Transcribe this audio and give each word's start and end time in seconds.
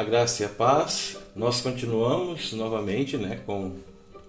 A 0.00 0.02
graça 0.02 0.42
e 0.42 0.46
a 0.46 0.48
paz. 0.48 1.18
Nós 1.36 1.60
continuamos 1.60 2.54
novamente, 2.54 3.18
né, 3.18 3.38
com 3.44 3.66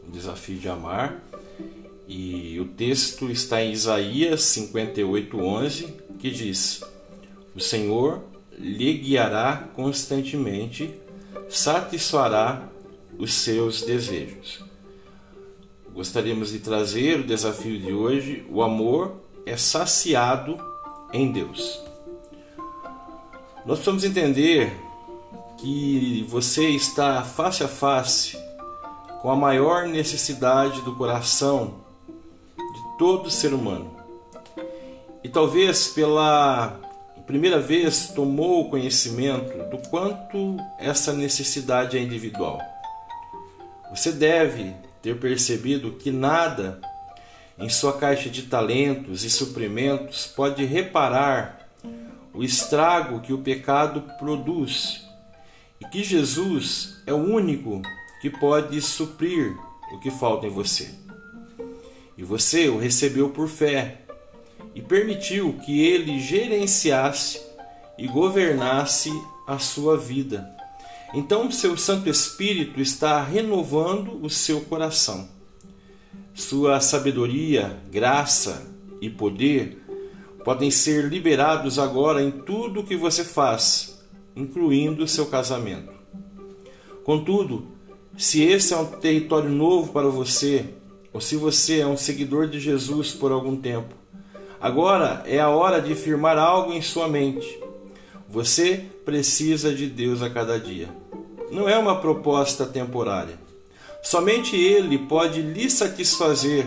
o 0.06 0.12
desafio 0.12 0.60
de 0.60 0.68
amar. 0.68 1.24
E 2.10 2.60
o 2.60 2.66
texto 2.66 3.32
está 3.32 3.64
em 3.64 3.72
Isaías 3.72 4.42
58:11, 4.42 5.94
que 6.20 6.30
diz: 6.30 6.84
O 7.56 7.62
Senhor 7.62 8.22
lhe 8.60 8.98
guiará 8.98 9.70
constantemente, 9.74 10.94
satisfará 11.48 12.68
os 13.18 13.34
seus 13.34 13.82
desejos. 13.82 14.66
Gostaríamos 15.94 16.52
de 16.52 16.60
trazer 16.60 17.22
o 17.22 17.24
desafio 17.24 17.80
de 17.80 17.94
hoje: 17.94 18.46
o 18.50 18.62
amor 18.62 19.22
é 19.46 19.56
saciado 19.56 20.58
em 21.14 21.32
Deus. 21.32 21.82
Nós 23.66 23.78
precisamos 23.78 24.04
entender 24.04 24.91
que 25.62 26.26
você 26.28 26.70
está 26.70 27.22
face 27.22 27.64
a 27.64 27.68
face 27.68 28.36
com 29.22 29.30
a 29.30 29.36
maior 29.36 29.88
necessidade 29.88 30.82
do 30.82 30.96
coração 30.96 31.76
de 32.58 32.98
todo 32.98 33.30
ser 33.30 33.54
humano. 33.54 33.96
E 35.24 35.30
talvez 35.30 35.90
pela 35.90 36.80
primeira 37.28 37.60
vez 37.60 38.08
tomou 38.08 38.72
conhecimento 38.72 39.56
do 39.70 39.78
quanto 39.90 40.58
essa 40.80 41.14
necessidade 41.14 41.96
é 41.96 42.02
individual. 42.02 42.60
Você 43.92 44.12
deve 44.12 44.74
ter 45.00 45.20
percebido 45.20 45.92
que 45.92 46.12
nada 46.12 46.82
em 47.60 47.70
sua 47.70 47.94
caixa 47.94 48.32
de 48.32 48.44
talentos 48.44 49.24
e 49.24 49.30
suprimentos 49.30 50.26
pode 50.26 50.66
reparar 50.66 51.70
o 52.34 52.44
estrago 52.44 53.20
que 53.20 53.32
o 53.32 53.38
pecado 53.38 54.02
produz 54.18 55.11
e 55.82 55.86
que 55.86 56.04
Jesus 56.04 57.02
é 57.08 57.14
o 57.14 57.18
único 57.18 57.82
que 58.22 58.30
pode 58.30 58.80
suprir 58.80 59.58
o 59.92 60.00
que 60.00 60.12
falta 60.12 60.46
em 60.46 60.52
você. 60.52 60.90
E 62.16 62.24
você 62.24 62.70
o 62.70 62.78
recebeu 62.78 63.30
por 63.30 63.48
fé 63.50 64.02
e 64.76 64.82
permitiu 64.82 65.54
que 65.66 65.84
ele 65.84 66.20
gerenciasse 66.20 67.42
e 67.98 68.08
governasse 68.08 69.12
a 69.48 69.58
sua 69.58 69.98
vida. 69.98 70.56
Então, 71.14 71.52
seu 71.52 71.76
Santo 71.76 72.08
Espírito 72.08 72.80
está 72.80 73.22
renovando 73.22 74.24
o 74.24 74.30
seu 74.30 74.62
coração. 74.62 75.28
Sua 76.34 76.80
sabedoria, 76.80 77.78
graça 77.92 78.66
e 79.02 79.10
poder 79.10 79.84
podem 80.46 80.72
ser 80.72 81.06
liberados 81.06 81.78
agora 81.78 82.22
em 82.22 82.32
tudo 82.32 82.80
o 82.80 82.84
que 82.86 82.96
você 82.96 83.24
faz 83.24 83.91
incluindo 84.36 85.08
seu 85.08 85.26
casamento. 85.26 85.92
Contudo, 87.04 87.68
se 88.18 88.44
esse 88.44 88.74
é 88.74 88.78
um 88.78 88.86
território 88.86 89.50
novo 89.50 89.92
para 89.92 90.08
você, 90.08 90.66
ou 91.14 91.20
se 91.20 91.36
você 91.36 91.80
é 91.80 91.88
um 91.88 91.98
seguidor 91.98 92.48
de 92.48 92.60
Jesus 92.60 93.12
por 93.12 93.32
algum 93.32 93.56
tempo, 93.56 93.96
agora 94.60 95.24
é 95.26 95.40
a 95.40 95.50
hora 95.50 95.82
de 95.82 95.96
firmar 95.96 96.38
algo 96.38 96.72
em 96.72 96.82
sua 96.82 97.08
mente. 97.08 97.60
Você 98.30 98.86
precisa 99.04 99.74
de 99.74 99.88
Deus 99.88 100.22
a 100.22 100.30
cada 100.30 100.60
dia. 100.60 100.90
Não 101.52 101.68
é 101.68 101.78
uma 101.78 102.00
proposta 102.00 102.66
temporária. 102.66 103.40
Somente 104.02 104.56
Ele 104.56 104.98
pode 104.98 105.42
lhe 105.42 105.70
satisfazer, 105.70 106.66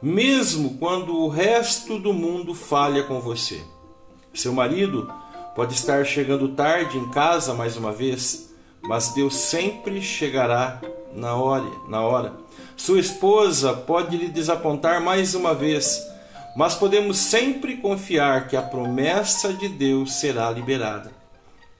mesmo 0.00 0.78
quando 0.78 1.16
o 1.16 1.28
resto 1.28 1.98
do 1.98 2.12
mundo 2.12 2.54
falha 2.54 3.02
com 3.02 3.20
você. 3.20 3.60
Seu 4.32 4.52
marido 4.52 5.12
Pode 5.54 5.74
estar 5.74 6.06
chegando 6.06 6.48
tarde 6.48 6.96
em 6.96 7.10
casa 7.10 7.52
mais 7.52 7.76
uma 7.76 7.92
vez, 7.92 8.50
mas 8.80 9.10
Deus 9.10 9.36
sempre 9.36 10.00
chegará 10.00 10.80
na 11.14 11.34
hora, 11.34 11.70
na 11.88 12.00
hora. 12.00 12.32
Sua 12.74 12.98
esposa 12.98 13.74
pode 13.74 14.16
lhe 14.16 14.28
desapontar 14.28 15.02
mais 15.02 15.34
uma 15.34 15.54
vez, 15.54 16.02
mas 16.56 16.74
podemos 16.74 17.18
sempre 17.18 17.76
confiar 17.76 18.48
que 18.48 18.56
a 18.56 18.62
promessa 18.62 19.52
de 19.52 19.68
Deus 19.68 20.14
será 20.14 20.50
liberada. 20.50 21.12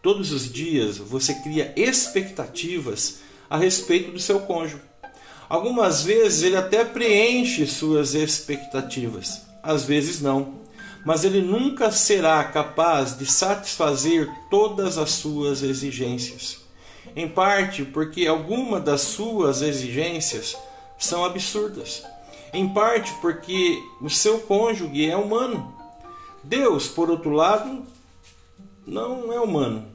Todos 0.03 0.33
os 0.33 0.53
dias 0.53 0.99
você 0.99 1.33
cria 1.37 1.73
expectativas 1.75 3.21
a 3.49 3.57
respeito 3.57 4.11
do 4.11 4.21
seu 4.21 4.41
cônjuge. 4.41 4.83
Algumas 5.49 6.03
vezes 6.03 6.43
ele 6.43 6.57
até 6.57 6.85
preenche 6.85 7.67
suas 7.67 8.15
expectativas, 8.15 9.47
às 9.63 9.85
vezes 9.85 10.21
não 10.21 10.62
mas 11.05 11.25
ele 11.25 11.41
nunca 11.41 11.91
será 11.91 12.43
capaz 12.45 13.17
de 13.17 13.27
satisfazer 13.27 14.31
todas 14.51 14.99
as 14.99 15.11
suas 15.11 15.63
exigências. 15.63 16.61
Em 17.15 17.29
parte 17.29 17.85
porque 17.85 18.27
algumas 18.27 18.83
das 18.83 19.01
suas 19.03 19.63
exigências 19.63 20.57
são 20.99 21.25
absurdas. 21.25 22.05
Em 22.53 22.69
parte 22.69 23.13
porque 23.21 23.83
o 24.01 24.09
seu 24.09 24.39
cônjuge 24.41 25.11
é 25.11 25.17
humano. 25.17 25.75
Deus, 26.45 26.89
por 26.89 27.11
outro 27.11 27.31
lado, 27.31 27.83
não 28.87 29.33
é 29.33 29.41
humano. 29.41 29.87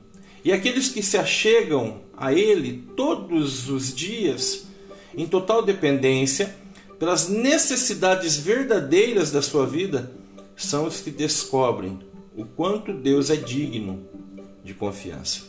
E 0.43 0.51
aqueles 0.51 0.89
que 0.89 1.01
se 1.01 1.17
achegam 1.17 2.01
a 2.15 2.33
Ele 2.33 2.89
todos 2.95 3.69
os 3.69 3.93
dias, 3.93 4.65
em 5.15 5.27
total 5.27 5.61
dependência, 5.61 6.55
pelas 6.99 7.29
necessidades 7.29 8.37
verdadeiras 8.37 9.31
da 9.31 9.41
sua 9.41 9.65
vida, 9.65 10.16
são 10.57 10.87
os 10.87 10.99
que 10.99 11.11
descobrem 11.11 11.99
o 12.35 12.43
quanto 12.43 12.91
Deus 12.91 13.29
é 13.29 13.35
digno 13.35 14.03
de 14.63 14.73
confiança. 14.73 15.43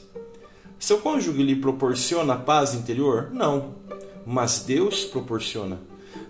Seu 0.79 0.99
cônjuge 0.99 1.43
lhe 1.43 1.57
proporciona 1.57 2.37
paz 2.37 2.75
interior? 2.75 3.31
Não, 3.33 3.75
mas 4.25 4.61
Deus 4.61 5.05
proporciona. 5.05 5.81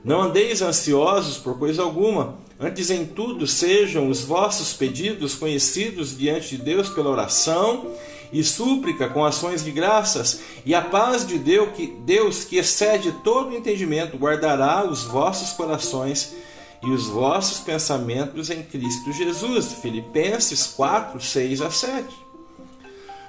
Não 0.05 0.22
andeis 0.22 0.62
ansiosos 0.62 1.37
por 1.37 1.59
coisa 1.59 1.83
alguma, 1.83 2.38
antes 2.59 2.88
em 2.88 3.05
tudo 3.05 3.47
sejam 3.47 4.09
os 4.09 4.22
vossos 4.22 4.72
pedidos 4.72 5.34
conhecidos 5.34 6.17
diante 6.17 6.56
de 6.56 6.62
Deus 6.62 6.88
pela 6.88 7.11
oração 7.11 7.93
e 8.33 8.44
súplica 8.44 9.09
com 9.09 9.25
ações 9.25 9.65
de 9.65 9.71
graças, 9.71 10.41
e 10.65 10.75
a 10.75 10.83
paz 10.83 11.27
de 11.27 11.38
Deus 11.38 11.71
que, 11.75 11.87
Deus, 11.87 12.44
que 12.44 12.56
excede 12.59 13.12
todo 13.25 13.56
entendimento, 13.56 14.19
guardará 14.19 14.84
os 14.84 15.05
vossos 15.05 15.53
corações 15.53 16.34
e 16.83 16.91
os 16.91 17.09
vossos 17.09 17.61
pensamentos 17.61 18.50
em 18.50 18.62
Cristo 18.62 19.12
Jesus. 19.12 19.75
Filipenses 19.75 20.66
4, 20.66 21.21
6 21.21 21.61
a 21.61 21.71
7. 21.71 22.28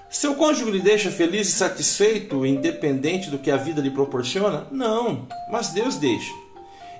Seu 0.09 0.35
cônjuge 0.35 0.71
lhe 0.71 0.81
deixa 0.81 1.11
feliz 1.11 1.49
e 1.49 1.51
satisfeito, 1.51 2.45
independente 2.45 3.29
do 3.29 3.37
que 3.37 3.51
a 3.51 3.57
vida 3.57 3.79
lhe 3.79 3.91
proporciona? 3.91 4.65
Não, 4.71 5.27
mas 5.51 5.69
Deus 5.69 5.97
deixa. 5.97 6.33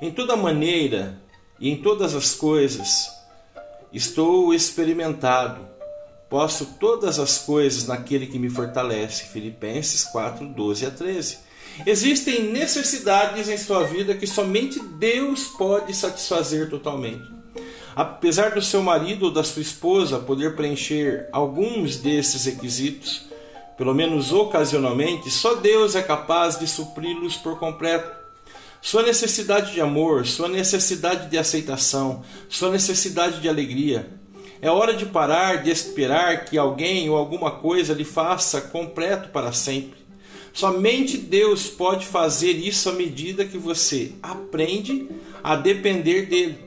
Em 0.02 0.12
toda 0.12 0.36
maneira 0.36 1.20
e 1.60 1.70
em 1.72 1.82
todas 1.82 2.14
as 2.14 2.36
coisas, 2.36 3.10
estou 3.92 4.54
experimentado. 4.54 5.68
Posso 6.30 6.66
todas 6.80 7.18
as 7.18 7.40
coisas 7.40 7.88
naquele 7.88 8.28
que 8.28 8.38
me 8.38 8.50
fortalece. 8.50 9.26
Filipenses 9.26 10.04
4, 10.06 10.48
12 10.48 10.86
a 10.86 10.92
13. 10.92 11.49
Existem 11.86 12.52
necessidades 12.52 13.48
em 13.48 13.58
sua 13.58 13.84
vida 13.84 14.14
que 14.14 14.28
somente 14.28 14.80
Deus 14.80 15.46
pode 15.58 15.96
satisfazer 15.96 16.70
totalmente. 16.70 17.24
Apesar 17.96 18.52
do 18.52 18.62
seu 18.62 18.82
marido 18.82 19.26
ou 19.26 19.32
da 19.32 19.44
sua 19.44 19.62
esposa 19.62 20.20
poder 20.20 20.56
preencher 20.56 21.28
alguns 21.32 21.98
desses 21.98 22.46
requisitos, 22.46 23.28
pelo 23.78 23.94
menos 23.94 24.32
ocasionalmente, 24.32 25.30
só 25.30 25.56
Deus 25.56 25.96
é 25.96 26.02
capaz 26.02 26.60
de 26.60 26.68
supri-los 26.68 27.38
por 27.38 27.58
completo. 27.58 28.10
Sua 28.82 29.04
necessidade 29.04 29.74
de 29.74 29.82
amor, 29.82 30.26
sua 30.26 30.48
necessidade 30.48 31.30
de 31.30 31.38
aceitação, 31.38 32.24
sua 32.48 32.72
necessidade 32.72 33.42
de 33.42 33.50
alegria. 33.50 34.10
É 34.62 34.70
hora 34.70 34.94
de 34.94 35.06
parar 35.06 35.64
de 35.64 35.70
esperar 35.70 36.46
que 36.46 36.58
alguém 36.58 37.10
ou 37.10 37.18
alguma 37.18 37.52
coisa 37.52 37.94
lhe 37.94 38.06
faça 38.06 38.62
completo 38.62 39.30
para 39.30 39.52
sempre. 39.54 39.99
Somente 40.60 41.18
Deus 41.18 41.68
pode 41.68 42.06
fazer 42.06 42.52
isso 42.52 42.90
à 42.90 42.92
medida 42.92 43.46
que 43.46 43.58
você 43.58 44.12
aprende 44.22 45.08
a 45.42 45.56
depender 45.56 46.24
dele. 46.24 46.60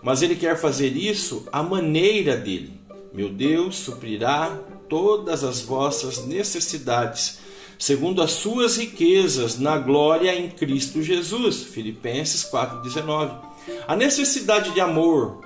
Mas 0.00 0.22
ele 0.22 0.36
quer 0.36 0.56
fazer 0.56 0.96
isso 0.96 1.44
à 1.50 1.60
maneira 1.60 2.36
dele. 2.36 2.80
Meu 3.12 3.28
Deus 3.28 3.74
suprirá 3.74 4.56
todas 4.88 5.42
as 5.42 5.60
vossas 5.60 6.26
necessidades, 6.26 7.40
segundo 7.76 8.22
as 8.22 8.30
suas 8.30 8.76
riquezas 8.76 9.58
na 9.58 9.76
glória 9.78 10.32
em 10.32 10.48
Cristo 10.48 11.02
Jesus. 11.02 11.64
Filipenses 11.64 12.44
4:19. 12.44 13.34
A 13.88 13.96
necessidade 13.96 14.70
de 14.70 14.80
amor, 14.80 15.44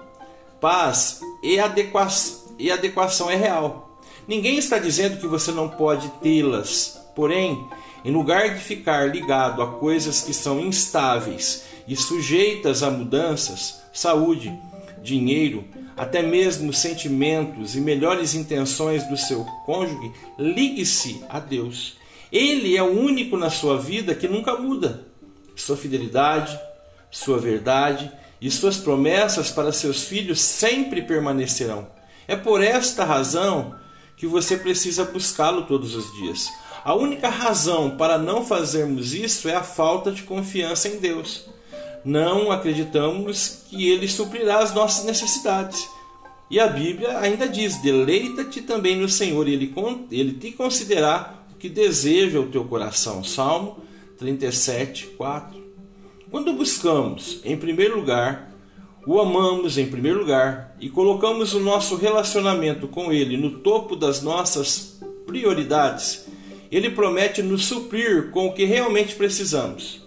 paz 0.60 1.20
e 1.42 1.58
adequação, 1.58 2.54
e 2.58 2.70
adequação 2.70 3.30
é 3.30 3.34
real. 3.34 3.98
Ninguém 4.28 4.58
está 4.58 4.76
dizendo 4.76 5.18
que 5.18 5.26
você 5.26 5.50
não 5.50 5.70
pode 5.70 6.06
tê-las 6.20 7.00
Porém, 7.14 7.66
em 8.04 8.10
lugar 8.10 8.54
de 8.54 8.62
ficar 8.62 9.08
ligado 9.10 9.62
a 9.62 9.72
coisas 9.72 10.22
que 10.22 10.32
são 10.32 10.60
instáveis 10.60 11.64
e 11.86 11.94
sujeitas 11.94 12.82
a 12.82 12.90
mudanças, 12.90 13.82
saúde, 13.92 14.52
dinheiro, 15.02 15.64
até 15.96 16.22
mesmo 16.22 16.72
sentimentos 16.72 17.76
e 17.76 17.80
melhores 17.80 18.34
intenções 18.34 19.06
do 19.08 19.16
seu 19.16 19.44
cônjuge, 19.66 20.12
ligue-se 20.38 21.22
a 21.28 21.38
Deus. 21.38 21.96
Ele 22.30 22.76
é 22.76 22.82
o 22.82 22.98
único 22.98 23.36
na 23.36 23.50
sua 23.50 23.78
vida 23.78 24.14
que 24.14 24.26
nunca 24.26 24.56
muda. 24.56 25.06
Sua 25.54 25.76
fidelidade, 25.76 26.58
sua 27.10 27.38
verdade 27.38 28.10
e 28.40 28.50
suas 28.50 28.78
promessas 28.78 29.50
para 29.50 29.70
seus 29.70 30.04
filhos 30.04 30.40
sempre 30.40 31.02
permanecerão. 31.02 31.86
É 32.26 32.34
por 32.34 32.62
esta 32.62 33.04
razão 33.04 33.74
que 34.16 34.26
você 34.26 34.56
precisa 34.56 35.04
buscá-lo 35.04 35.66
todos 35.66 35.94
os 35.94 36.10
dias. 36.14 36.48
A 36.84 36.94
única 36.94 37.28
razão 37.28 37.96
para 37.96 38.18
não 38.18 38.44
fazermos 38.44 39.14
isso 39.14 39.48
é 39.48 39.54
a 39.54 39.62
falta 39.62 40.10
de 40.10 40.22
confiança 40.22 40.88
em 40.88 40.98
Deus 40.98 41.52
não 42.04 42.50
acreditamos 42.50 43.64
que 43.68 43.88
Ele 43.88 44.08
suprirá 44.08 44.58
as 44.58 44.74
nossas 44.74 45.04
necessidades. 45.04 45.88
E 46.50 46.58
a 46.58 46.66
Bíblia 46.66 47.18
ainda 47.18 47.48
diz: 47.48 47.80
deleita-te 47.80 48.60
também 48.62 48.96
no 48.96 49.08
Senhor, 49.08 49.48
e 49.48 49.54
ele, 50.10 50.32
te 50.34 50.52
concederá 50.52 51.44
o 51.52 51.58
que 51.58 51.68
deseja 51.68 52.40
o 52.40 52.48
teu 52.48 52.64
coração. 52.64 53.24
Salmo 53.24 53.78
37, 54.18 55.06
4. 55.16 55.62
Quando 56.30 56.52
buscamos, 56.52 57.40
em 57.44 57.56
primeiro 57.56 57.96
lugar, 57.96 58.50
o 59.06 59.20
amamos 59.20 59.78
em 59.78 59.86
primeiro 59.86 60.20
lugar 60.20 60.76
e 60.80 60.88
colocamos 60.88 61.54
o 61.54 61.60
nosso 61.60 61.96
relacionamento 61.96 62.86
com 62.88 63.12
Ele 63.12 63.36
no 63.36 63.58
topo 63.58 63.96
das 63.96 64.22
nossas 64.22 65.00
prioridades, 65.26 66.26
Ele 66.72 66.90
promete 66.90 67.42
nos 67.42 67.66
suprir 67.66 68.30
com 68.30 68.46
o 68.46 68.52
que 68.52 68.64
realmente 68.64 69.14
precisamos 69.14 70.02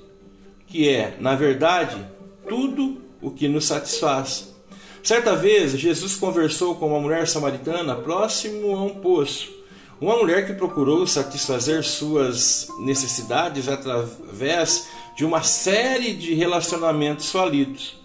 que 0.75 0.89
é, 0.89 1.15
na 1.21 1.35
verdade, 1.35 2.06
tudo 2.50 3.01
o 3.21 3.31
que 3.31 3.47
nos 3.47 3.63
satisfaz. 3.63 4.53
Certa 5.01 5.33
vez, 5.33 5.71
Jesus 5.71 6.15
conversou 6.15 6.75
com 6.75 6.88
uma 6.88 7.00
mulher 7.00 7.27
samaritana 7.29 7.95
próximo 7.95 8.75
a 8.75 8.83
um 8.83 8.95
poço. 8.95 9.53
Uma 10.01 10.17
mulher 10.17 10.45
que 10.45 10.51
procurou 10.51 11.07
satisfazer 11.07 11.81
suas 11.83 12.68
necessidades 12.79 13.69
através 13.69 14.89
de 15.15 15.23
uma 15.23 15.44
série 15.44 16.13
de 16.13 16.33
relacionamentos 16.33 17.31
falidos. 17.31 17.95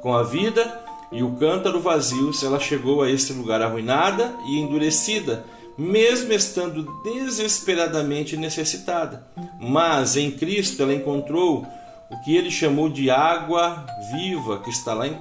Com 0.00 0.12
a 0.12 0.24
vida 0.24 0.82
e 1.12 1.22
o 1.22 1.36
cântaro 1.36 1.80
vazios, 1.80 2.42
ela 2.42 2.58
chegou 2.58 3.02
a 3.02 3.08
esse 3.08 3.32
lugar 3.32 3.62
arruinada 3.62 4.34
e 4.44 4.58
endurecida, 4.58 5.46
mesmo 5.78 6.32
estando 6.32 6.82
desesperadamente 7.04 8.36
necessitada. 8.36 9.24
Mas 9.60 10.16
em 10.16 10.30
Cristo 10.30 10.82
ela 10.82 10.92
encontrou 10.92 11.64
o 12.10 12.20
que 12.24 12.36
ele 12.36 12.50
chamou 12.50 12.88
de 12.88 13.08
água 13.10 13.86
viva, 14.12 14.58
que 14.58 14.70
está 14.70 14.92
lá 14.92 15.06
em, 15.06 15.16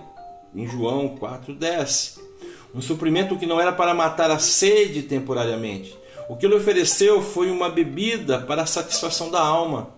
em 0.55 0.67
João 0.67 1.15
4,10. 1.15 2.17
Um 2.73 2.81
suprimento 2.81 3.37
que 3.37 3.45
não 3.45 3.61
era 3.61 3.71
para 3.71 3.93
matar 3.93 4.31
a 4.31 4.39
sede 4.39 5.03
temporariamente. 5.03 5.95
O 6.27 6.35
que 6.35 6.45
ele 6.45 6.55
ofereceu 6.55 7.21
foi 7.21 7.51
uma 7.51 7.69
bebida 7.69 8.39
para 8.39 8.63
a 8.63 8.67
satisfação 8.67 9.29
da 9.29 9.39
alma, 9.39 9.91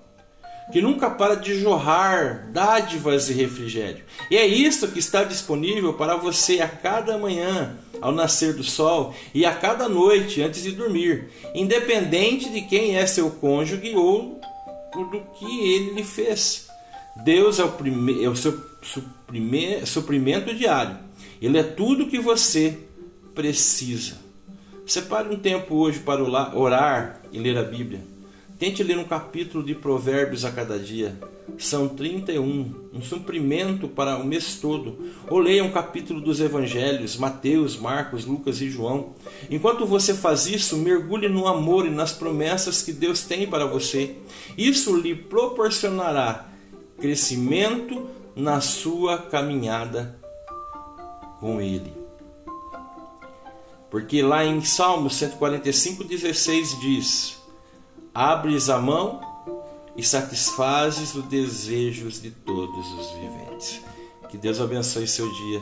que 0.71 0.81
nunca 0.81 1.09
para 1.09 1.35
de 1.35 1.59
jorrar 1.59 2.49
dádivas 2.51 3.29
e 3.29 3.33
refrigério. 3.33 4.03
E 4.29 4.37
é 4.37 4.45
isso 4.45 4.89
que 4.89 4.99
está 4.99 5.23
disponível 5.23 5.93
para 5.93 6.15
você 6.15 6.61
a 6.61 6.67
cada 6.67 7.17
manhã, 7.17 7.75
ao 8.01 8.11
nascer 8.11 8.53
do 8.53 8.63
sol, 8.63 9.13
e 9.33 9.45
a 9.45 9.53
cada 9.53 9.87
noite 9.89 10.41
antes 10.41 10.63
de 10.63 10.71
dormir, 10.71 11.29
independente 11.53 12.49
de 12.49 12.61
quem 12.61 12.97
é 12.97 13.05
seu 13.05 13.29
cônjuge 13.31 13.95
ou 13.95 14.39
do 14.93 15.21
que 15.37 15.73
ele 15.73 15.93
lhe 15.93 16.03
fez. 16.03 16.67
Deus 17.23 17.59
é 17.59 17.63
o, 17.63 17.71
prime... 17.71 18.23
é 18.23 18.29
o 18.29 18.35
seu 18.35 18.59
suprime... 18.81 19.85
suprimento 19.85 20.53
diário. 20.53 20.97
Ele 21.41 21.57
é 21.57 21.63
tudo 21.63 22.07
que 22.07 22.19
você 22.19 22.77
precisa. 23.35 24.17
Separe 24.85 25.29
um 25.29 25.37
tempo 25.37 25.75
hoje 25.75 25.99
para 25.99 26.23
orar 26.23 27.21
e 27.31 27.39
ler 27.39 27.57
a 27.57 27.63
Bíblia. 27.63 28.01
Tente 28.59 28.83
ler 28.83 28.97
um 28.97 29.05
capítulo 29.05 29.63
de 29.63 29.73
Provérbios 29.73 30.43
a 30.43 30.51
cada 30.51 30.77
dia. 30.77 31.17
São 31.57 31.87
31, 31.87 32.89
um 32.93 33.01
suprimento 33.01 33.87
para 33.87 34.17
o 34.17 34.25
mês 34.25 34.57
todo. 34.61 35.13
Ou 35.29 35.39
leia 35.39 35.63
um 35.63 35.71
capítulo 35.71 36.19
dos 36.19 36.41
Evangelhos, 36.41 37.15
Mateus, 37.15 37.77
Marcos, 37.77 38.25
Lucas 38.25 38.59
e 38.59 38.69
João. 38.69 39.13
Enquanto 39.49 39.85
você 39.85 40.13
faz 40.13 40.45
isso, 40.45 40.75
mergulhe 40.75 41.29
no 41.29 41.47
amor 41.47 41.85
e 41.85 41.89
nas 41.89 42.11
promessas 42.11 42.81
que 42.81 42.91
Deus 42.91 43.21
tem 43.21 43.47
para 43.47 43.65
você. 43.65 44.17
Isso 44.57 44.93
lhe 44.93 45.15
proporcionará 45.15 46.49
crescimento 46.99 48.09
na 48.35 48.59
sua 48.59 49.19
caminhada 49.19 50.19
com 51.39 51.61
Ele. 51.61 51.93
Porque 53.89 54.21
lá 54.21 54.45
em 54.45 54.61
Salmo 54.61 55.09
145, 55.09 56.03
16 56.03 56.79
diz: 56.81 57.38
Abres 58.21 58.69
a 58.69 58.77
mão 58.77 59.21
e 59.95 60.03
satisfazes 60.03 61.15
os 61.15 61.23
desejos 61.27 62.21
de 62.21 62.29
todos 62.29 62.91
os 62.91 63.11
viventes. 63.11 63.81
Que 64.27 64.37
Deus 64.37 64.59
abençoe 64.59 65.07
seu 65.07 65.25
dia, 65.25 65.61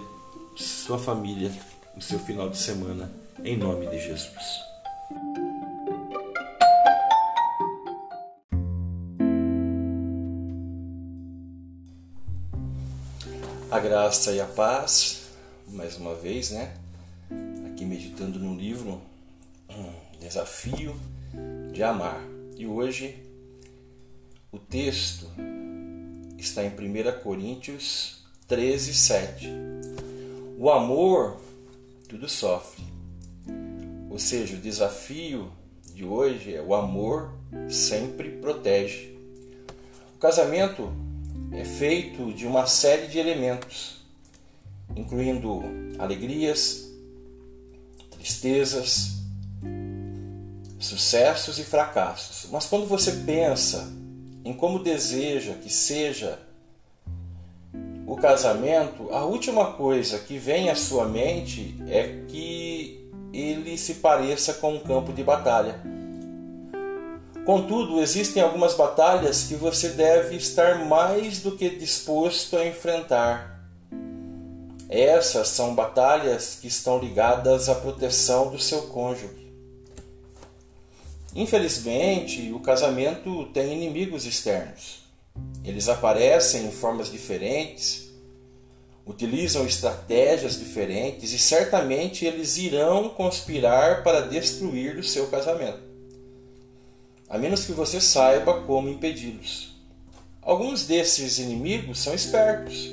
sua 0.55 0.97
família, 0.97 1.51
o 1.95 2.01
seu 2.01 2.17
final 2.17 2.49
de 2.49 2.57
semana, 2.57 3.11
em 3.43 3.55
nome 3.55 3.85
de 3.85 3.99
Jesus. 3.99 4.59
A 13.69 13.79
graça 13.79 14.31
e 14.31 14.41
a 14.41 14.47
paz, 14.47 15.27
mais 15.67 15.95
uma 15.97 16.15
vez, 16.15 16.49
né? 16.49 16.75
Aqui 17.71 17.85
meditando 17.85 18.39
no 18.39 18.55
livro 18.55 18.99
um 19.69 19.91
Desafio 20.19 20.99
de 21.71 21.83
Amar. 21.83 22.36
E 22.57 22.65
hoje 22.65 23.15
o 24.51 24.57
texto 24.57 25.27
está 26.39 26.63
em 26.63 26.69
1 26.69 27.21
Coríntios 27.21 28.25
13, 28.47 28.95
7. 28.95 29.47
O 30.57 30.71
amor 30.71 31.39
tudo 32.09 32.27
sofre. 32.27 32.83
Ou 34.09 34.17
seja, 34.17 34.55
o 34.55 34.59
desafio 34.59 35.51
de 35.93 36.03
hoje 36.03 36.55
é 36.55 36.61
o 36.61 36.73
amor 36.73 37.31
sempre 37.69 38.31
protege. 38.31 39.15
O 40.15 40.17
casamento 40.17 40.91
é 41.51 41.63
feito 41.63 42.33
de 42.33 42.47
uma 42.47 42.65
série 42.65 43.05
de 43.05 43.19
elementos, 43.19 44.03
incluindo 44.95 45.61
alegrias, 45.99 46.91
tristezas, 48.09 49.17
sucessos 50.79 51.59
e 51.59 51.63
fracassos. 51.63 52.49
Mas 52.51 52.65
quando 52.65 52.85
você 52.85 53.11
pensa 53.11 53.91
em 54.43 54.53
como 54.53 54.83
deseja 54.83 55.53
que 55.53 55.69
seja 55.69 56.39
o 58.05 58.15
casamento, 58.15 59.09
a 59.11 59.25
última 59.25 59.73
coisa 59.73 60.19
que 60.19 60.37
vem 60.37 60.69
à 60.69 60.75
sua 60.75 61.05
mente 61.05 61.75
é 61.87 62.23
que 62.27 63.09
ele 63.33 63.77
se 63.77 63.95
pareça 63.95 64.53
com 64.53 64.75
um 64.75 64.79
campo 64.79 65.11
de 65.11 65.23
batalha 65.23 65.97
Contudo, 67.47 68.01
existem 68.01 68.43
algumas 68.43 68.73
batalhas 68.73 69.45
que 69.45 69.55
você 69.55 69.87
deve 69.87 70.35
estar 70.35 70.83
mais 70.85 71.39
do 71.39 71.55
que 71.55 71.69
disposto 71.69 72.57
a 72.57 72.67
enfrentar. 72.67 73.63
Essas 74.89 75.47
são 75.47 75.73
batalhas 75.73 76.57
que 76.59 76.67
estão 76.67 76.99
ligadas 76.99 77.69
à 77.69 77.75
proteção 77.75 78.49
do 78.49 78.59
seu 78.59 78.81
cônjuge. 78.87 79.46
Infelizmente, 81.37 82.51
o 82.51 82.59
casamento 82.59 83.45
tem 83.53 83.71
inimigos 83.71 84.25
externos. 84.25 85.05
Eles 85.63 85.87
aparecem 85.87 86.65
em 86.65 86.71
formas 86.71 87.09
diferentes, 87.09 88.11
utilizam 89.05 89.65
estratégias 89.65 90.59
diferentes 90.59 91.31
e 91.31 91.39
certamente 91.39 92.25
eles 92.25 92.57
irão 92.57 93.07
conspirar 93.07 94.03
para 94.03 94.21
destruir 94.21 94.97
o 94.97 95.03
seu 95.03 95.27
casamento 95.27 95.87
a 97.29 97.37
menos 97.37 97.65
que 97.65 97.73
você 97.73 97.99
saiba 97.99 98.61
como 98.61 98.89
impedi-los. 98.89 99.75
Alguns 100.41 100.85
desses 100.85 101.39
inimigos 101.39 101.99
são 101.99 102.13
espertos 102.13 102.89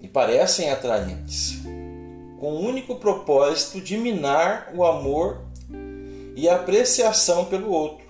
e 0.00 0.06
parecem 0.06 0.70
atraentes, 0.70 1.60
com 2.38 2.52
o 2.52 2.60
único 2.60 2.96
propósito 2.96 3.80
de 3.80 3.96
minar 3.96 4.70
o 4.74 4.84
amor 4.84 5.40
e 6.38 6.48
apreciação 6.48 7.46
pelo 7.46 7.68
outro. 7.68 8.06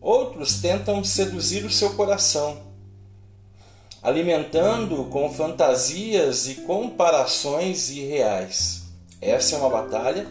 Outros 0.00 0.60
tentam 0.60 1.04
seduzir 1.04 1.64
o 1.64 1.70
seu 1.70 1.90
coração, 1.90 2.58
alimentando 4.02 5.04
com 5.04 5.32
fantasias 5.32 6.48
e 6.48 6.56
comparações 6.56 7.88
irreais. 7.88 8.82
Essa 9.20 9.54
é 9.54 9.58
uma 9.60 9.70
batalha 9.70 10.26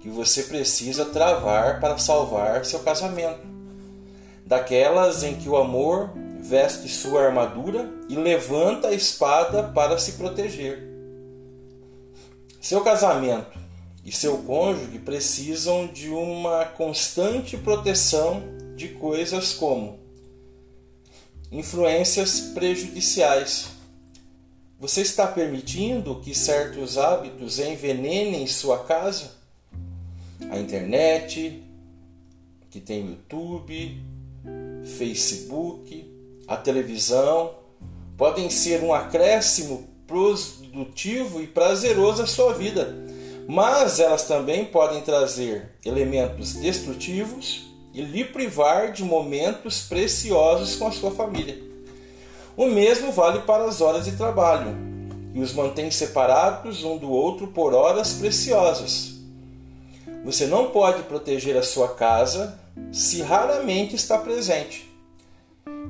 que 0.00 0.08
você 0.08 0.44
precisa 0.44 1.04
travar 1.04 1.78
para 1.78 1.98
salvar 1.98 2.64
seu 2.64 2.78
casamento. 2.78 3.46
Daquelas 4.46 5.22
em 5.22 5.34
que 5.34 5.50
o 5.50 5.58
amor 5.58 6.10
veste 6.40 6.88
sua 6.88 7.26
armadura 7.26 7.86
e 8.08 8.16
levanta 8.16 8.88
a 8.88 8.94
espada 8.94 9.64
para 9.74 9.98
se 9.98 10.12
proteger. 10.12 10.88
Seu 12.62 12.80
casamento 12.80 13.65
e 14.06 14.12
seu 14.12 14.38
cônjuge 14.38 15.00
precisam 15.00 15.88
de 15.88 16.08
uma 16.10 16.64
constante 16.64 17.56
proteção 17.56 18.40
de 18.76 18.90
coisas 18.90 19.52
como 19.52 19.98
influências 21.50 22.38
prejudiciais. 22.54 23.66
Você 24.78 25.00
está 25.00 25.26
permitindo 25.26 26.20
que 26.20 26.36
certos 26.36 26.96
hábitos 26.96 27.58
envenenem 27.58 28.46
sua 28.46 28.84
casa? 28.84 29.32
A 30.50 30.56
internet, 30.56 31.60
que 32.70 32.78
tem 32.78 33.08
YouTube, 33.08 34.00
Facebook, 34.96 36.08
a 36.46 36.56
televisão, 36.56 37.54
podem 38.16 38.50
ser 38.50 38.84
um 38.84 38.94
acréscimo 38.94 39.88
produtivo 40.06 41.42
e 41.42 41.48
prazeroso 41.48 42.22
à 42.22 42.26
sua 42.26 42.54
vida, 42.54 43.05
mas 43.48 44.00
elas 44.00 44.24
também 44.24 44.64
podem 44.64 45.02
trazer 45.02 45.70
elementos 45.84 46.54
destrutivos 46.54 47.66
e 47.94 48.02
lhe 48.02 48.24
privar 48.24 48.92
de 48.92 49.04
momentos 49.04 49.82
preciosos 49.82 50.76
com 50.76 50.88
a 50.88 50.92
sua 50.92 51.10
família. 51.12 51.58
O 52.56 52.66
mesmo 52.66 53.12
vale 53.12 53.40
para 53.40 53.64
as 53.64 53.80
horas 53.80 54.04
de 54.04 54.12
trabalho, 54.12 54.76
e 55.32 55.40
os 55.40 55.52
mantém 55.52 55.90
separados 55.90 56.82
um 56.82 56.96
do 56.96 57.10
outro 57.10 57.48
por 57.48 57.74
horas 57.74 58.14
preciosas. 58.14 59.14
Você 60.24 60.46
não 60.46 60.70
pode 60.70 61.02
proteger 61.04 61.56
a 61.56 61.62
sua 61.62 61.94
casa 61.94 62.58
se 62.90 63.22
raramente 63.22 63.94
está 63.94 64.18
presente, 64.18 64.90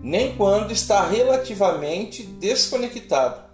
nem 0.03 0.37
quando 0.37 0.73
está 0.73 1.07
relativamente 1.07 2.23
desconectado. 2.23 3.47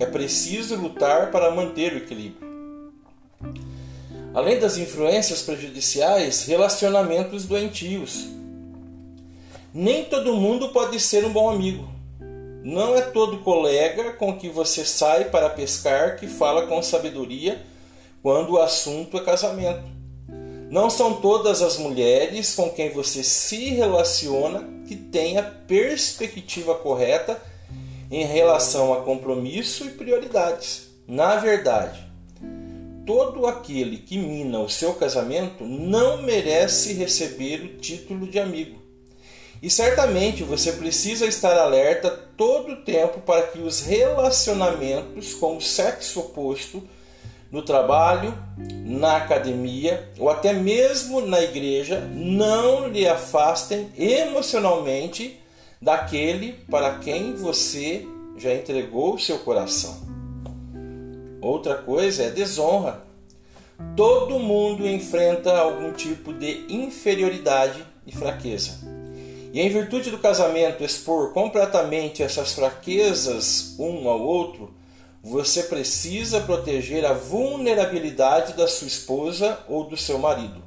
É 0.00 0.06
preciso 0.06 0.76
lutar 0.76 1.30
para 1.30 1.50
manter 1.50 1.92
o 1.92 1.98
equilíbrio. 1.98 2.45
Além 4.36 4.58
das 4.58 4.76
influências 4.76 5.40
prejudiciais, 5.40 6.44
relacionamentos 6.44 7.46
doentios. 7.46 8.26
Nem 9.72 10.04
todo 10.04 10.36
mundo 10.36 10.68
pode 10.68 11.00
ser 11.00 11.24
um 11.24 11.32
bom 11.32 11.48
amigo. 11.48 11.88
Não 12.62 12.94
é 12.94 13.00
todo 13.00 13.38
colega 13.38 14.12
com 14.12 14.36
que 14.36 14.50
você 14.50 14.84
sai 14.84 15.30
para 15.30 15.48
pescar 15.48 16.16
que 16.16 16.26
fala 16.26 16.66
com 16.66 16.82
sabedoria 16.82 17.64
quando 18.22 18.50
o 18.50 18.60
assunto 18.60 19.16
é 19.16 19.24
casamento. 19.24 19.88
Não 20.68 20.90
são 20.90 21.14
todas 21.14 21.62
as 21.62 21.78
mulheres 21.78 22.54
com 22.54 22.68
quem 22.68 22.90
você 22.90 23.24
se 23.24 23.70
relaciona 23.70 24.68
que 24.86 24.96
têm 24.96 25.38
a 25.38 25.42
perspectiva 25.44 26.74
correta 26.74 27.40
em 28.10 28.26
relação 28.26 28.92
a 28.92 29.00
compromisso 29.00 29.86
e 29.86 29.92
prioridades. 29.92 30.88
Na 31.08 31.36
verdade, 31.36 32.05
todo 33.06 33.46
aquele 33.46 33.98
que 33.98 34.18
mina 34.18 34.58
o 34.58 34.68
seu 34.68 34.92
casamento 34.94 35.64
não 35.64 36.22
merece 36.22 36.92
receber 36.92 37.62
o 37.62 37.78
título 37.78 38.26
de 38.26 38.40
amigo. 38.40 38.82
E 39.62 39.70
certamente 39.70 40.42
você 40.42 40.72
precisa 40.72 41.24
estar 41.24 41.56
alerta 41.56 42.10
todo 42.10 42.72
o 42.72 42.82
tempo 42.82 43.20
para 43.20 43.46
que 43.46 43.60
os 43.60 43.80
relacionamentos 43.80 45.32
com 45.34 45.56
o 45.56 45.62
sexo 45.62 46.20
oposto 46.20 46.82
no 47.50 47.62
trabalho, 47.62 48.36
na 48.84 49.16
academia 49.16 50.10
ou 50.18 50.28
até 50.28 50.52
mesmo 50.52 51.20
na 51.20 51.40
igreja 51.40 52.00
não 52.12 52.88
lhe 52.88 53.08
afastem 53.08 53.88
emocionalmente 53.96 55.40
daquele 55.80 56.52
para 56.68 56.98
quem 56.98 57.34
você 57.34 58.04
já 58.36 58.52
entregou 58.52 59.14
o 59.14 59.18
seu 59.18 59.38
coração. 59.38 60.05
Outra 61.46 61.76
coisa 61.76 62.24
é 62.24 62.30
desonra. 62.30 63.04
Todo 63.94 64.40
mundo 64.40 64.84
enfrenta 64.84 65.56
algum 65.56 65.92
tipo 65.92 66.32
de 66.32 66.66
inferioridade 66.68 67.84
e 68.04 68.10
fraqueza. 68.10 68.80
E 69.52 69.60
em 69.60 69.68
virtude 69.68 70.10
do 70.10 70.18
casamento 70.18 70.82
expor 70.82 71.32
completamente 71.32 72.20
essas 72.20 72.52
fraquezas 72.52 73.76
um 73.78 74.08
ao 74.08 74.20
outro, 74.20 74.74
você 75.22 75.62
precisa 75.62 76.40
proteger 76.40 77.04
a 77.04 77.12
vulnerabilidade 77.12 78.54
da 78.54 78.66
sua 78.66 78.88
esposa 78.88 79.60
ou 79.68 79.84
do 79.84 79.96
seu 79.96 80.18
marido. 80.18 80.60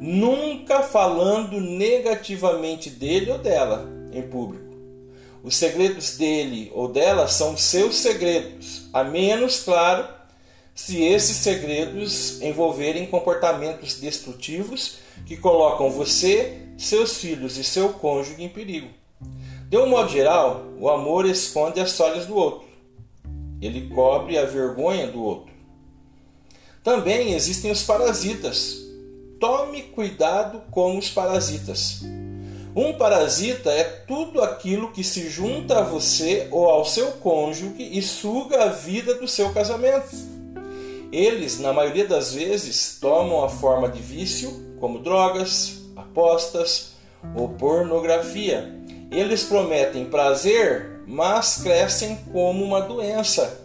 Nunca 0.00 0.82
falando 0.82 1.60
negativamente 1.60 2.90
dele 2.90 3.30
ou 3.30 3.38
dela 3.38 3.88
em 4.12 4.22
público. 4.22 4.67
Os 5.42 5.56
segredos 5.56 6.16
dele 6.16 6.70
ou 6.74 6.88
dela 6.88 7.28
são 7.28 7.56
seus 7.56 7.96
segredos, 7.96 8.88
a 8.92 9.04
menos, 9.04 9.60
claro, 9.60 10.08
se 10.74 11.02
esses 11.02 11.36
segredos 11.36 12.40
envolverem 12.42 13.06
comportamentos 13.06 13.94
destrutivos 13.94 14.98
que 15.26 15.36
colocam 15.36 15.90
você, 15.90 16.62
seus 16.76 17.18
filhos 17.18 17.56
e 17.56 17.64
seu 17.64 17.94
cônjuge 17.94 18.42
em 18.42 18.48
perigo. 18.48 18.88
De 19.68 19.76
um 19.76 19.88
modo 19.88 20.10
geral, 20.10 20.64
o 20.78 20.88
amor 20.88 21.26
esconde 21.26 21.80
as 21.80 21.96
falhas 21.96 22.26
do 22.26 22.36
outro 22.36 22.68
ele 23.60 23.88
cobre 23.88 24.38
a 24.38 24.44
vergonha 24.44 25.06
do 25.08 25.22
outro. 25.22 25.52
Também 26.82 27.32
existem 27.32 27.70
os 27.70 27.82
parasitas. 27.82 28.78
Tome 29.40 29.82
cuidado 29.82 30.62
com 30.70 30.96
os 30.96 31.10
parasitas. 31.10 32.02
Um 32.78 32.92
parasita 32.92 33.72
é 33.72 33.82
tudo 33.82 34.40
aquilo 34.40 34.92
que 34.92 35.02
se 35.02 35.28
junta 35.28 35.80
a 35.80 35.82
você 35.82 36.46
ou 36.52 36.70
ao 36.70 36.84
seu 36.84 37.10
cônjuge 37.10 37.74
e 37.76 38.00
suga 38.00 38.62
a 38.62 38.68
vida 38.68 39.16
do 39.16 39.26
seu 39.26 39.52
casamento. 39.52 40.14
Eles, 41.10 41.58
na 41.58 41.72
maioria 41.72 42.06
das 42.06 42.34
vezes, 42.34 42.96
tomam 43.00 43.42
a 43.42 43.48
forma 43.48 43.88
de 43.88 44.00
vício, 44.00 44.76
como 44.78 45.00
drogas, 45.00 45.80
apostas 45.96 46.92
ou 47.34 47.48
pornografia. 47.48 48.72
Eles 49.10 49.42
prometem 49.42 50.04
prazer 50.04 51.02
mas 51.04 51.60
crescem 51.60 52.14
como 52.30 52.62
uma 52.62 52.80
doença 52.80 53.60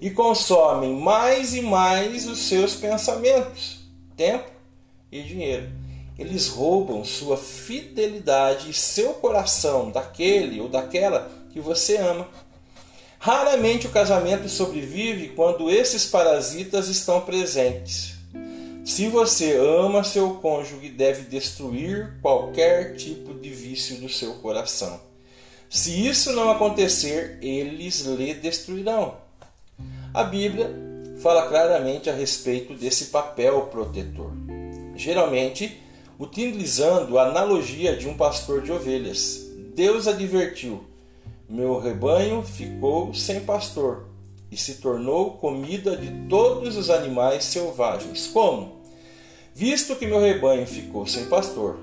e 0.00 0.08
consomem 0.08 0.94
mais 0.94 1.54
e 1.54 1.60
mais 1.60 2.26
os 2.26 2.38
seus 2.38 2.74
pensamentos, 2.74 3.80
tempo 4.16 4.48
e 5.12 5.22
dinheiro. 5.22 5.83
Eles 6.18 6.48
roubam 6.48 7.04
sua 7.04 7.36
fidelidade 7.36 8.70
e 8.70 8.74
seu 8.74 9.14
coração 9.14 9.90
daquele 9.90 10.60
ou 10.60 10.68
daquela 10.68 11.30
que 11.50 11.60
você 11.60 11.96
ama. 11.96 12.28
Raramente 13.18 13.86
o 13.86 13.90
casamento 13.90 14.48
sobrevive 14.48 15.30
quando 15.30 15.70
esses 15.70 16.04
parasitas 16.04 16.88
estão 16.88 17.22
presentes. 17.22 18.14
Se 18.84 19.08
você 19.08 19.56
ama 19.56 20.04
seu 20.04 20.34
cônjuge, 20.34 20.90
deve 20.90 21.22
destruir 21.22 22.18
qualquer 22.20 22.96
tipo 22.96 23.32
de 23.32 23.48
vício 23.48 23.96
do 23.96 24.10
seu 24.10 24.34
coração. 24.34 25.00
Se 25.70 26.06
isso 26.06 26.32
não 26.32 26.50
acontecer, 26.50 27.38
eles 27.40 28.00
lhe 28.00 28.34
destruirão. 28.34 29.16
A 30.12 30.22
Bíblia 30.22 30.70
fala 31.20 31.48
claramente 31.48 32.10
a 32.10 32.14
respeito 32.14 32.74
desse 32.74 33.06
papel 33.06 33.62
protetor. 33.62 34.32
Geralmente, 34.94 35.80
utilizando 36.18 37.18
a 37.18 37.28
analogia 37.28 37.96
de 37.96 38.08
um 38.08 38.16
pastor 38.16 38.62
de 38.62 38.72
ovelhas. 38.72 39.46
Deus 39.74 40.06
advertiu: 40.06 40.84
Meu 41.48 41.78
rebanho 41.78 42.42
ficou 42.42 43.12
sem 43.12 43.40
pastor 43.40 44.06
e 44.50 44.56
se 44.56 44.74
tornou 44.74 45.32
comida 45.32 45.96
de 45.96 46.28
todos 46.28 46.76
os 46.76 46.90
animais 46.90 47.44
selvagens. 47.44 48.28
Como? 48.28 48.82
Visto 49.54 49.96
que 49.96 50.06
meu 50.06 50.20
rebanho 50.20 50.66
ficou 50.66 51.06
sem 51.06 51.26
pastor, 51.26 51.78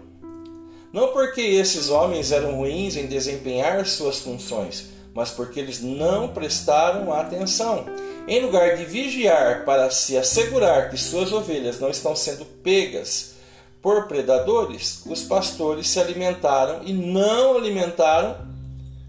não 0.92 1.10
porque 1.10 1.42
esses 1.42 1.90
homens 1.90 2.32
eram 2.32 2.56
ruins 2.58 2.98
em 2.98 3.08
desempenhar 3.08 3.86
suas 3.86 4.20
funções, 4.20 4.90
mas 5.14 5.32
porque 5.32 5.60
eles 5.60 5.82
não 5.82 6.28
prestaram 6.30 7.14
atenção. 7.14 7.86
Em 8.28 8.42
lugar 8.42 8.76
de 8.76 8.86
vigiar 8.86 9.64
para 9.64 9.90
se 9.90 10.18
assegurar 10.18 10.90
que 10.90 10.98
suas 10.98 11.32
ovelhas 11.32 11.80
não 11.80 11.90
estão 11.90 12.16
sendo 12.16 12.46
pegas 12.46 13.36
por 13.82 14.08
predadores, 14.08 15.04
os 15.06 15.24
pastores 15.24 15.88
se 15.88 16.00
alimentaram 16.00 16.82
e 16.84 16.94
não 16.94 17.58
alimentaram 17.58 18.38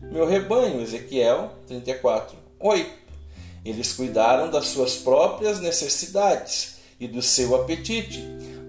meu 0.01 0.27
rebanho. 0.27 0.81
Ezequiel 0.81 1.53
34, 1.67 2.37
8. 2.59 2.91
Eles 3.65 3.93
cuidaram 3.93 4.51
das 4.51 4.67
suas 4.67 4.97
próprias 4.97 5.61
necessidades 5.61 6.77
e 6.99 7.07
do 7.07 7.23
seu 7.23 7.55
apetite 7.55 8.23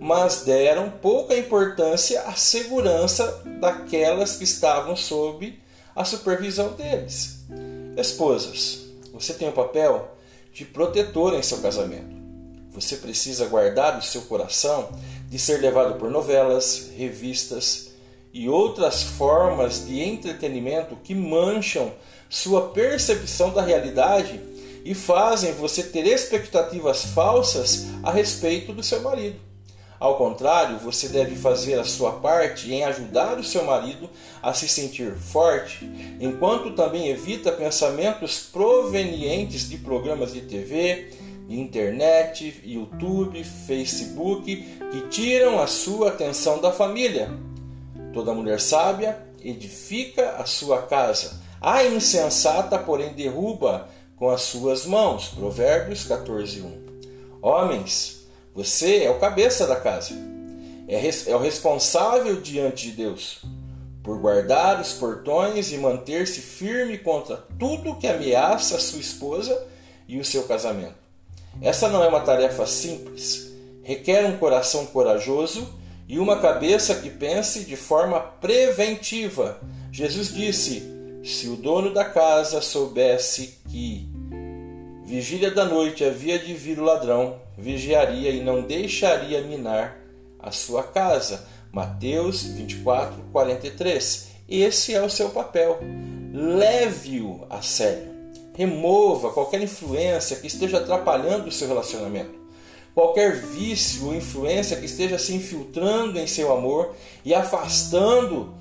mas 0.04 0.42
deram 0.42 0.90
pouca 0.90 1.34
importância 1.34 2.24
à 2.24 2.34
segurança 2.34 3.42
daquelas 3.62 4.36
que 4.36 4.44
estavam 4.44 4.98
sob 4.98 5.58
a 5.96 6.04
supervisão 6.04 6.74
deles. 6.74 7.46
Esposas, 7.96 8.82
você 9.14 9.34
tem 9.34 9.48
o 9.48 9.54
papel 9.54 10.14
de 10.52 10.66
protetor 10.66 11.34
em 11.36 11.42
seu 11.42 11.60
casamento. 11.60 12.23
Você 12.74 12.98
precisa 12.98 13.46
guardar 13.46 13.98
o 13.98 14.02
seu 14.02 14.24
coração 14.24 14.90
de 15.30 15.38
ser 15.38 15.62
levado 15.62 16.00
por 16.00 16.10
novelas, 16.10 16.90
revistas 16.96 17.92
e 18.34 18.50
outras 18.50 19.04
formas 19.04 19.86
de 19.86 20.02
entretenimento 20.02 20.96
que 21.04 21.14
mancham 21.14 21.92
sua 22.28 22.70
percepção 22.70 23.54
da 23.54 23.62
realidade 23.62 24.42
e 24.84 24.96
fazem 24.96 25.54
você 25.54 25.84
ter 25.84 26.06
expectativas 26.08 27.06
falsas 27.06 27.86
a 28.02 28.12
respeito 28.12 28.74
do 28.74 28.82
seu 28.82 29.02
marido. 29.02 29.40
Ao 30.00 30.18
contrário, 30.18 30.80
você 30.80 31.08
deve 31.08 31.36
fazer 31.36 31.80
a 31.80 31.86
sua 31.86 32.12
parte 32.14 32.74
em 32.74 32.84
ajudar 32.84 33.40
o 33.40 33.44
seu 33.44 33.64
marido 33.64 34.10
a 34.42 34.54
se 34.54 34.68
sentir 34.68 35.14
forte, 35.16 35.90
enquanto 36.20 36.72
também 36.72 37.08
evita 37.08 37.54
pensamentos 37.54 38.40
provenientes 38.52 39.70
de 39.70 39.78
programas 39.78 40.34
de 40.34 40.42
TV, 40.42 41.14
internet, 41.50 42.62
YouTube, 42.64 43.44
Facebook 43.44 44.56
que 44.92 45.02
tiram 45.10 45.60
a 45.62 45.68
sua 45.68 46.10
atenção 46.10 46.60
da 46.60 46.72
família. 46.72 47.30
Toda 48.14 48.34
mulher 48.34 48.60
sábia 48.60 49.18
edifica 49.44 50.32
a 50.38 50.46
sua 50.46 50.84
casa. 50.84 51.42
A 51.60 51.84
insensata, 51.86 52.78
porém, 52.78 53.14
derruba 53.14 53.90
com 54.16 54.30
as 54.30 54.42
suas 54.42 54.86
mãos. 54.86 55.30
Provérbios 55.30 56.04
14, 56.06 56.62
1. 56.62 56.84
Homens, 57.42 58.28
você 58.54 59.04
é 59.04 59.10
o 59.10 59.20
cabeça 59.20 59.66
da 59.68 59.76
casa. 59.76 60.14
É, 60.88 61.00
é 61.32 61.36
o 61.36 61.40
responsável 61.40 62.40
diante 62.42 62.90
de 62.90 62.98
Deus 62.98 63.42
por 64.04 64.20
guardar 64.20 64.82
os 64.82 64.94
portões 64.94 65.72
e 65.72 65.78
manter-se 65.78 66.42
firme 66.42 66.98
contra 66.98 67.38
tudo 67.58 67.96
que 67.96 68.06
ameaça 68.06 68.76
a 68.76 68.80
sua 68.80 69.00
esposa 69.00 69.66
e 70.08 70.20
o 70.20 70.26
seu 70.26 70.44
casamento. 70.44 71.03
Essa 71.62 71.88
não 71.88 72.04
é 72.04 72.08
uma 72.08 72.22
tarefa 72.22 72.66
simples. 72.66 73.52
Requer 73.84 74.26
um 74.26 74.38
coração 74.38 74.86
corajoso 74.88 75.68
e 76.08 76.20
uma 76.20 76.40
cabeça 76.40 76.96
que 76.96 77.10
pense 77.10 77.66
de 77.66 77.76
forma 77.76 78.20
preventiva. 78.20 79.60
Jesus 79.92 80.34
disse: 80.34 80.84
se 81.24 81.48
o 81.48 81.56
dono 81.56 81.94
da 81.94 82.06
casa 82.06 82.62
soubesse 82.62 83.60
que 83.70 84.10
vigília 85.06 85.52
da 85.52 85.66
noite 85.66 86.04
havia 86.04 86.40
de 86.40 86.54
vir 86.54 86.80
o 86.80 86.84
ladrão, 86.84 87.36
vigiaria 87.58 88.32
e 88.32 88.42
não 88.42 88.62
deixaria 88.62 89.42
minar 89.42 89.98
a 90.40 90.52
sua 90.52 90.84
casa. 90.84 91.48
Mateus 91.72 92.44
24, 92.44 93.22
43. 93.32 94.28
Esse 94.48 94.94
é 94.94 95.02
o 95.02 95.10
seu 95.10 95.30
papel. 95.30 95.80
Leve-o 96.34 97.46
a 97.50 97.62
sério. 97.62 98.13
Remova 98.56 99.32
qualquer 99.32 99.62
influência 99.62 100.38
que 100.38 100.48
esteja 100.48 100.78
atrapalhando 100.78 101.48
o 101.48 101.52
seu 101.52 101.68
relacionamento. 101.68 102.44
Qualquer 102.94 103.36
vício 103.36 104.06
ou 104.08 104.16
influência 104.16 104.78
que 104.78 104.86
esteja 104.86 105.18
se 105.18 105.34
infiltrando 105.34 106.20
em 106.20 106.28
seu 106.28 106.54
amor 106.54 106.96
e 107.26 107.34
afastando 107.34 108.54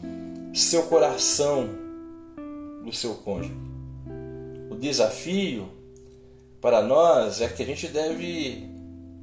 seu 0.55 0.85
coração 0.85 1.69
do 2.83 2.93
seu 2.93 3.15
cônjuge. 3.17 3.55
O 4.71 4.75
desafio 4.75 5.69
para 6.61 6.81
nós 6.81 7.41
é 7.41 7.49
que 7.49 7.63
a 7.63 7.67
gente 7.67 7.89
deve 7.89 8.71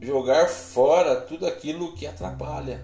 jogar 0.01 0.47
fora 0.47 1.15
tudo 1.15 1.47
aquilo 1.47 1.93
que 1.93 2.05
atrapalha. 2.05 2.81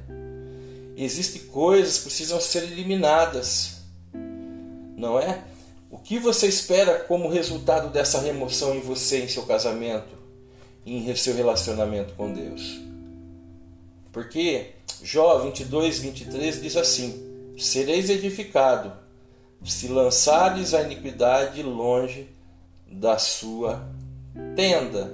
Existem 0.97 1.43
coisas 1.43 1.97
que 1.97 2.03
precisam 2.05 2.39
ser 2.39 2.63
eliminadas, 2.63 3.81
não 4.97 5.19
é? 5.19 5.43
O 5.89 5.97
que 5.97 6.19
você 6.19 6.47
espera 6.47 6.99
como 6.99 7.29
resultado 7.29 7.89
dessa 7.89 8.19
remoção 8.19 8.75
em 8.75 8.81
você, 8.81 9.23
em 9.23 9.27
seu 9.27 9.43
casamento, 9.43 10.13
em 10.85 11.15
seu 11.15 11.35
relacionamento 11.35 12.13
com 12.15 12.31
Deus? 12.31 12.81
Porque 14.11 14.71
Jó 15.03 15.39
22, 15.39 15.99
23 15.99 16.61
diz 16.61 16.75
assim: 16.75 17.53
Sereis 17.57 18.09
edificado 18.09 18.91
se 19.63 19.87
lançares 19.87 20.73
a 20.73 20.81
iniquidade 20.83 21.63
longe 21.63 22.27
da 22.87 23.17
sua 23.17 23.87
tenda 24.55 25.11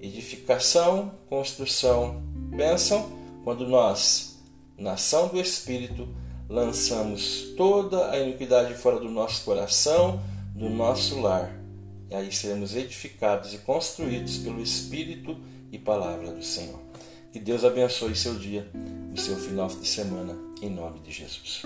edificação, 0.00 1.12
construção, 1.28 2.22
bênção, 2.34 3.10
quando 3.44 3.66
nós, 3.66 4.36
nação 4.76 5.28
do 5.28 5.38
Espírito, 5.40 6.08
lançamos 6.48 7.52
toda 7.56 8.10
a 8.10 8.18
iniquidade 8.18 8.74
fora 8.74 8.98
do 8.98 9.10
nosso 9.10 9.44
coração, 9.44 10.22
do 10.54 10.68
nosso 10.68 11.20
lar. 11.20 11.54
E 12.10 12.14
aí 12.14 12.30
seremos 12.30 12.76
edificados 12.76 13.54
e 13.54 13.58
construídos 13.58 14.36
pelo 14.38 14.60
Espírito 14.60 15.36
e 15.70 15.78
palavra 15.78 16.30
do 16.30 16.42
Senhor. 16.42 16.78
Que 17.32 17.40
Deus 17.40 17.64
abençoe 17.64 18.14
seu 18.14 18.34
dia, 18.34 18.70
o 19.14 19.18
seu 19.18 19.36
final 19.36 19.68
de 19.68 19.88
semana, 19.88 20.36
em 20.60 20.68
nome 20.68 21.00
de 21.00 21.10
Jesus. 21.10 21.62